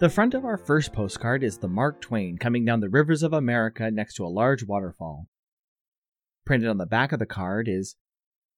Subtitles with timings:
[0.00, 3.34] The front of our first postcard is the Mark Twain coming down the rivers of
[3.34, 5.26] America next to a large waterfall.
[6.46, 7.96] Printed on the back of the card is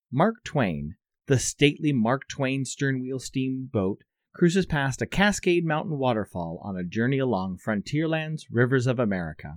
[0.09, 0.95] Mark Twain,
[1.27, 7.19] the stately Mark Twain sternwheel steamboat, cruises past a Cascade Mountain waterfall on a journey
[7.19, 9.55] along Frontierland's Rivers of America.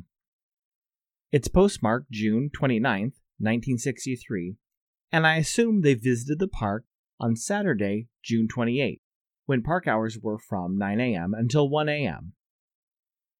[1.31, 4.57] It's postmarked June 29, 1963,
[5.13, 6.83] and I assume they visited the park
[7.21, 9.03] on Saturday, June 28
[9.47, 11.33] when park hours were from 9 a.m.
[11.35, 12.33] until 1 a.m.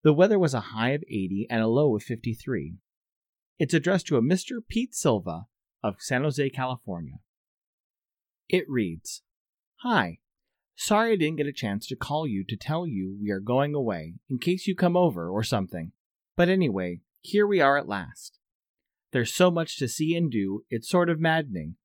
[0.03, 2.77] The weather was a high of 80 and a low of 53.
[3.59, 4.61] It's addressed to a Mr.
[4.67, 5.47] Pete Silva
[5.83, 7.19] of San Jose, California.
[8.49, 9.23] It reads
[9.81, 10.19] Hi.
[10.77, 13.75] Sorry I didn't get a chance to call you to tell you we are going
[13.75, 15.93] away, in case you come over or something.
[16.37, 18.39] But anyway, here we are at last.
[19.13, 21.77] There's so much to see and do, it's sort of maddening.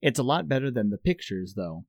[0.00, 1.84] It's a lot better than the pictures, though,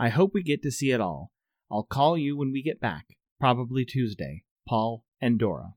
[0.00, 1.30] I hope we get to see it all.
[1.70, 4.44] I'll call you when we get back, probably Tuesday.
[4.66, 5.74] Paul and Dora.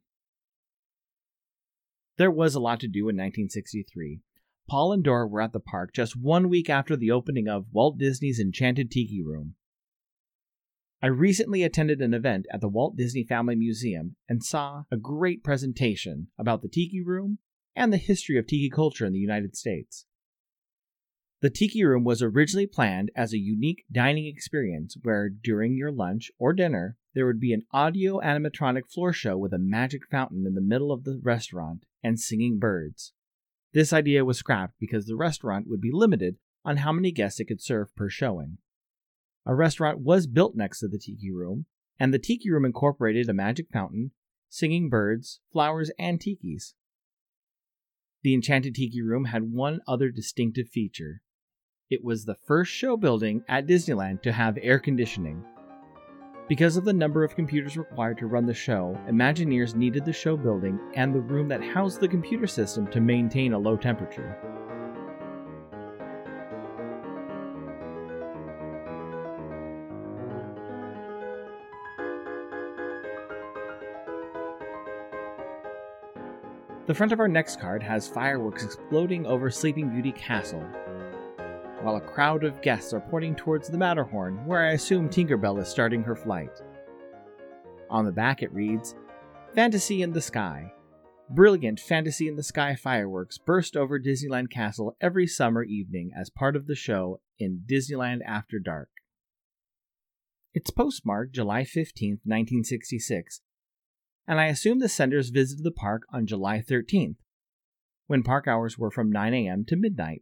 [2.17, 4.21] There was a lot to do in 1963.
[4.69, 7.97] Paul and Dora were at the park just one week after the opening of Walt
[7.97, 9.55] Disney's Enchanted Tiki Room.
[11.01, 15.43] I recently attended an event at the Walt Disney Family Museum and saw a great
[15.43, 17.39] presentation about the Tiki Room
[17.75, 20.05] and the history of tiki culture in the United States.
[21.43, 26.31] The Tiki Room was originally planned as a unique dining experience where, during your lunch
[26.39, 30.53] or dinner, there would be an audio animatronic floor show with a magic fountain in
[30.53, 33.11] the middle of the restaurant and singing birds.
[33.73, 37.49] This idea was scrapped because the restaurant would be limited on how many guests it
[37.49, 38.59] could serve per showing.
[39.45, 41.65] A restaurant was built next to the Tiki Room,
[41.99, 44.11] and the Tiki Room incorporated a magic fountain,
[44.47, 46.73] singing birds, flowers, and tikis.
[48.21, 51.19] The Enchanted Tiki Room had one other distinctive feature
[51.93, 55.45] it was the first show building at Disneyland to have air conditioning.
[56.49, 60.35] Because of the number of computers required to run the show, Imagineers needed the show
[60.35, 64.37] building and the room that housed the computer system to maintain a low temperature.
[76.85, 80.67] The front of our next card has fireworks exploding over Sleeping Beauty Castle,
[81.83, 85.67] while a crowd of guests are pointing towards the Matterhorn, where I assume Tinkerbell is
[85.67, 86.61] starting her flight.
[87.89, 88.95] On the back it reads
[89.53, 90.71] Fantasy in the Sky.
[91.29, 96.55] Brilliant Fantasy in the Sky fireworks burst over Disneyland Castle every summer evening as part
[96.55, 98.89] of the show in Disneyland After Dark.
[100.53, 103.41] It's postmarked July 15, 1966,
[104.27, 107.17] and I assume the senders visited the park on July 13th,
[108.07, 109.65] when park hours were from 9 a.m.
[109.67, 110.21] to midnight.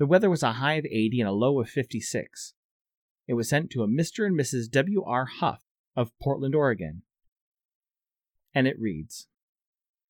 [0.00, 2.54] The weather was a high of 80 and a low of 56.
[3.28, 4.26] It was sent to a Mr.
[4.26, 4.70] and Mrs.
[4.70, 5.04] W.
[5.04, 5.26] R.
[5.26, 5.60] Huff
[5.94, 7.02] of Portland, Oregon.
[8.54, 9.28] And it reads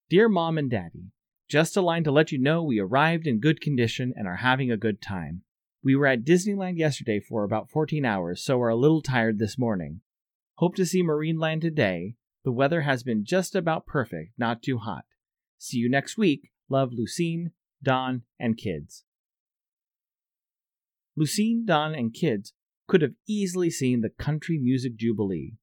[0.08, 1.10] Dear Mom and Daddy,
[1.48, 4.70] just a line to let you know we arrived in good condition and are having
[4.70, 5.42] a good time.
[5.82, 9.58] We were at Disneyland yesterday for about 14 hours, so are a little tired this
[9.58, 10.02] morning.
[10.58, 12.14] Hope to see Marineland today.
[12.44, 15.04] The weather has been just about perfect, not too hot.
[15.58, 16.52] See you next week.
[16.68, 17.50] Love Lucine,
[17.82, 19.04] Don, and kids.
[21.16, 22.53] Lucine, Don, and kids
[22.86, 25.54] could have easily seen the Country Music Jubilee.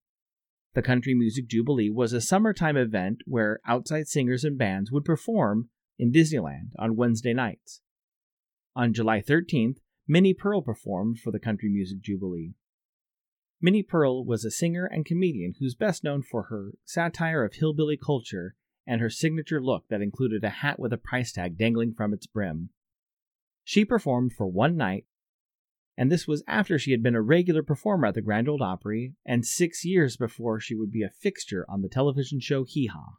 [0.73, 5.69] The Country Music Jubilee was a summertime event where outside singers and bands would perform
[5.97, 7.81] in Disneyland on Wednesday nights.
[8.75, 9.77] On July 13th,
[10.07, 12.53] Minnie Pearl performed for the Country Music Jubilee.
[13.59, 17.97] Minnie Pearl was a singer and comedian who's best known for her satire of hillbilly
[17.97, 18.55] culture
[18.85, 22.27] and her signature look that included a hat with a price tag dangling from its
[22.27, 22.69] brim.
[23.63, 25.05] She performed for one night
[25.97, 29.13] and this was after she had been a regular performer at the Grand Ole Opry
[29.25, 33.15] and six years before she would be a fixture on the television show Hee Haw.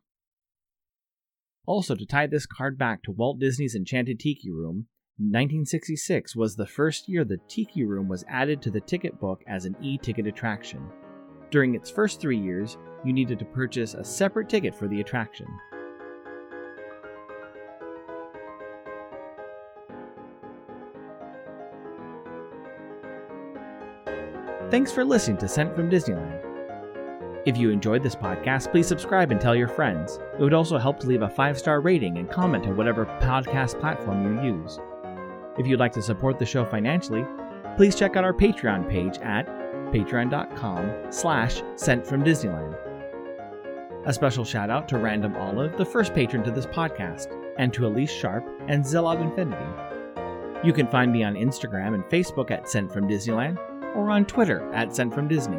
[1.67, 4.87] Also, to tie this card back to Walt Disney's Enchanted Tiki Room,
[5.19, 9.65] 1966 was the first year the Tiki Room was added to the ticket book as
[9.65, 10.81] an e ticket attraction.
[11.51, 15.47] During its first three years, you needed to purchase a separate ticket for the attraction.
[24.71, 26.45] Thanks for listening to Sent from Disneyland.
[27.47, 30.19] If you enjoyed this podcast, please subscribe and tell your friends.
[30.39, 33.81] It would also help to leave a five star rating and comment on whatever podcast
[33.81, 34.79] platform you use.
[35.57, 37.25] If you'd like to support the show financially,
[37.79, 39.47] please check out our Patreon page at
[39.91, 42.77] patreon.com slash sent from Disneyland.
[44.05, 47.87] A special shout out to Random Olive, the first patron to this podcast, and to
[47.87, 50.63] Elise Sharp and Zillog Infinity.
[50.63, 53.59] You can find me on Instagram and Facebook at Sent from Disneyland
[53.99, 55.59] or on Twitter at Sent from Disney.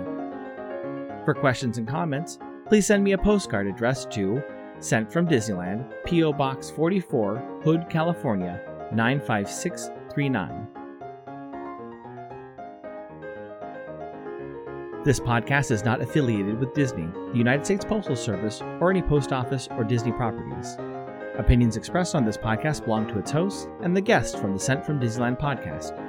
[1.26, 4.42] For questions and comments, please send me a postcard addressed to
[4.80, 6.32] Sent from Disneyland, P.O.
[6.32, 8.62] Box 44, Hood, California
[8.94, 10.68] 95639.
[15.04, 19.34] This podcast is not affiliated with Disney, the United States Postal Service, or any post
[19.34, 20.78] office or Disney properties.
[21.38, 24.86] Opinions expressed on this podcast belong to its hosts and the guests from the Sent
[24.86, 26.09] from Disneyland podcast.